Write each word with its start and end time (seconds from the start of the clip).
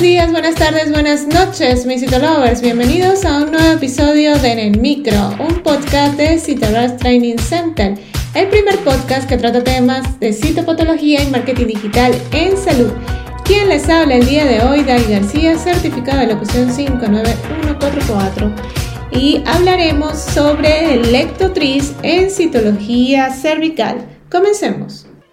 buenos 0.00 0.14
días, 0.16 0.32
buenas 0.32 0.54
tardes, 0.54 0.90
buenas 0.90 1.26
noches, 1.26 1.84
mis 1.84 2.00
Citolovers. 2.00 2.62
Bienvenidos 2.62 3.26
a 3.26 3.42
un 3.42 3.52
nuevo 3.52 3.72
episodio 3.72 4.34
de 4.38 4.52
En 4.52 4.58
el 4.58 4.80
Micro, 4.80 5.36
un 5.38 5.62
podcast 5.62 6.16
de 6.16 6.38
Citolovers 6.38 6.96
Training 6.96 7.36
Center, 7.36 7.98
el 8.34 8.48
primer 8.48 8.78
podcast 8.78 9.28
que 9.28 9.36
trata 9.36 9.62
temas 9.62 10.18
de 10.18 10.32
citopatología 10.32 11.22
y 11.22 11.26
marketing 11.26 11.66
digital 11.66 12.14
en 12.32 12.56
salud. 12.56 12.92
Quien 13.44 13.68
les 13.68 13.90
habla 13.90 14.14
el 14.14 14.26
día 14.26 14.46
de 14.46 14.62
hoy, 14.62 14.84
Dai 14.84 15.04
García, 15.04 15.58
certificado 15.58 16.20
de 16.20 16.28
locución 16.28 16.74
59144. 16.74 18.54
Y 19.12 19.42
hablaremos 19.44 20.18
sobre 20.18 20.94
el 20.94 21.12
lectotriz 21.12 21.92
en 22.02 22.30
citología 22.30 23.28
cervical. 23.34 24.08
Comencemos. 24.30 25.09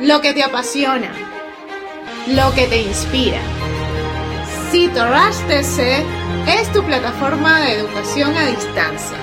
lo 0.00 0.20
que 0.20 0.34
te 0.34 0.42
apasiona, 0.42 1.10
lo 2.28 2.52
que 2.54 2.66
te 2.66 2.82
inspira. 2.82 3.38
CitoRush 4.70 5.38
TC 5.48 6.04
es 6.60 6.70
tu 6.72 6.82
plataforma 6.82 7.60
de 7.60 7.78
educación 7.78 8.36
a 8.36 8.46
distancia, 8.46 9.16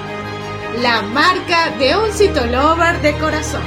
la 0.81 1.03
marca 1.03 1.69
de 1.77 1.95
un 1.95 2.11
citolover 2.11 2.99
de 3.01 3.13
corazón. 3.17 3.61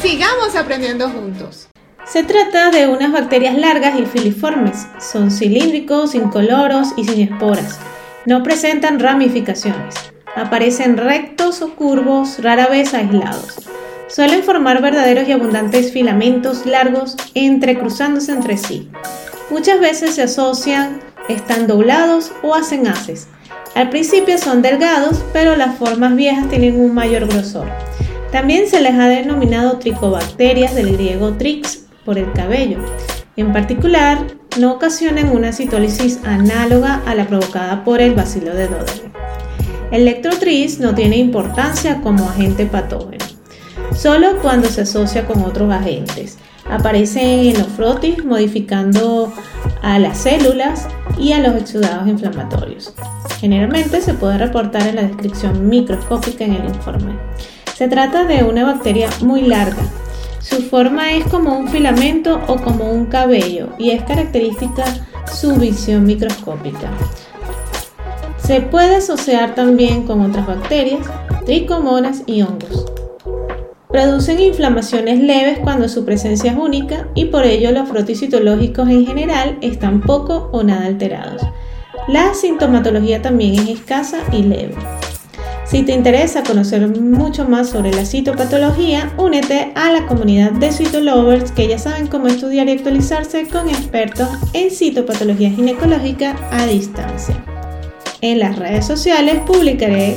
Sigamos 0.00 0.56
aprendiendo 0.56 1.10
juntos. 1.10 1.68
Se 2.04 2.24
trata 2.24 2.70
de 2.70 2.88
unas 2.88 3.12
bacterias 3.12 3.56
largas 3.56 3.98
y 3.98 4.06
filiformes. 4.06 4.86
Son 4.98 5.30
cilíndricos, 5.30 6.14
incoloros 6.14 6.88
y 6.96 7.04
sin 7.04 7.20
esporas. 7.20 7.78
No 8.26 8.42
presentan 8.42 8.98
ramificaciones. 8.98 9.94
Aparecen 10.34 10.96
rectos 10.96 11.62
o 11.62 11.74
curvos, 11.74 12.42
rara 12.42 12.66
vez 12.66 12.94
aislados. 12.94 13.71
Suelen 14.14 14.42
formar 14.42 14.82
verdaderos 14.82 15.26
y 15.26 15.32
abundantes 15.32 15.90
filamentos 15.90 16.66
largos 16.66 17.16
entrecruzándose 17.32 18.32
entre 18.32 18.58
sí. 18.58 18.90
Muchas 19.50 19.80
veces 19.80 20.16
se 20.16 20.22
asocian, 20.22 21.00
están 21.30 21.66
doblados 21.66 22.30
o 22.42 22.54
hacen 22.54 22.86
haces. 22.88 23.28
Al 23.74 23.88
principio 23.88 24.36
son 24.36 24.60
delgados, 24.60 25.24
pero 25.32 25.56
las 25.56 25.78
formas 25.78 26.14
viejas 26.14 26.46
tienen 26.50 26.78
un 26.78 26.92
mayor 26.92 27.26
grosor. 27.26 27.66
También 28.30 28.68
se 28.68 28.82
les 28.82 28.92
ha 28.96 29.08
denominado 29.08 29.78
tricobacterias 29.78 30.74
del 30.74 30.92
griego 30.92 31.32
trix 31.38 31.86
por 32.04 32.18
el 32.18 32.30
cabello. 32.32 32.80
En 33.36 33.54
particular, 33.54 34.18
no 34.58 34.72
ocasionan 34.72 35.34
una 35.34 35.54
citólisis 35.54 36.20
análoga 36.24 37.00
a 37.06 37.14
la 37.14 37.26
provocada 37.26 37.82
por 37.82 38.02
el 38.02 38.12
bacilo 38.12 38.54
de 38.54 38.68
Dodery. 38.68 39.10
El 39.90 40.04
lectrotris 40.04 40.80
no 40.80 40.94
tiene 40.94 41.16
importancia 41.16 42.02
como 42.02 42.28
agente 42.28 42.66
patógeno 42.66 43.21
solo 43.96 44.38
cuando 44.40 44.68
se 44.68 44.82
asocia 44.82 45.26
con 45.26 45.42
otros 45.42 45.72
agentes. 45.72 46.38
Aparece 46.70 47.50
en 47.50 47.58
los 47.58 47.68
frotis 47.68 48.24
modificando 48.24 49.32
a 49.82 49.98
las 49.98 50.18
células 50.18 50.86
y 51.18 51.32
a 51.32 51.40
los 51.40 51.54
exudados 51.56 52.08
inflamatorios. 52.08 52.94
Generalmente 53.40 54.00
se 54.00 54.14
puede 54.14 54.38
reportar 54.38 54.86
en 54.86 54.96
la 54.96 55.02
descripción 55.02 55.68
microscópica 55.68 56.44
en 56.44 56.54
el 56.54 56.64
informe. 56.66 57.16
Se 57.74 57.88
trata 57.88 58.24
de 58.24 58.44
una 58.44 58.64
bacteria 58.64 59.08
muy 59.22 59.42
larga. 59.42 59.82
Su 60.40 60.62
forma 60.62 61.12
es 61.12 61.24
como 61.26 61.58
un 61.58 61.68
filamento 61.68 62.40
o 62.46 62.56
como 62.56 62.90
un 62.90 63.06
cabello 63.06 63.70
y 63.78 63.90
es 63.90 64.02
característica 64.04 64.84
su 65.32 65.56
visión 65.56 66.04
microscópica. 66.04 66.90
Se 68.38 68.60
puede 68.60 68.96
asociar 68.96 69.54
también 69.54 70.04
con 70.04 70.20
otras 70.20 70.46
bacterias, 70.46 71.06
tricomonas 71.46 72.22
y 72.26 72.42
hongos. 72.42 72.91
Producen 73.92 74.40
inflamaciones 74.40 75.20
leves 75.20 75.58
cuando 75.58 75.86
su 75.86 76.06
presencia 76.06 76.52
es 76.52 76.56
única 76.56 77.08
y 77.14 77.26
por 77.26 77.44
ello 77.44 77.70
los 77.72 77.86
frotis 77.86 78.20
citológicos 78.20 78.88
en 78.88 79.04
general 79.04 79.58
están 79.60 80.00
poco 80.00 80.48
o 80.50 80.62
nada 80.62 80.86
alterados. 80.86 81.42
La 82.08 82.32
sintomatología 82.32 83.20
también 83.20 83.54
es 83.54 83.68
escasa 83.68 84.20
y 84.32 84.44
leve. 84.44 84.74
Si 85.66 85.82
te 85.82 85.92
interesa 85.92 86.42
conocer 86.42 86.88
mucho 87.00 87.46
más 87.46 87.68
sobre 87.68 87.92
la 87.92 88.06
citopatología, 88.06 89.12
únete 89.18 89.72
a 89.74 89.92
la 89.92 90.06
comunidad 90.06 90.52
de 90.52 90.72
citolovers 90.72 91.52
que 91.52 91.68
ya 91.68 91.78
saben 91.78 92.06
cómo 92.06 92.28
estudiar 92.28 92.68
y 92.68 92.72
actualizarse 92.72 93.46
con 93.46 93.68
expertos 93.68 94.28
en 94.54 94.70
citopatología 94.70 95.50
ginecológica 95.50 96.34
a 96.50 96.66
distancia. 96.66 97.36
En 98.22 98.38
las 98.38 98.58
redes 98.58 98.86
sociales 98.86 99.40
publicaré 99.46 100.16